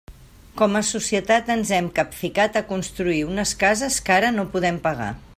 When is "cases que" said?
3.65-4.15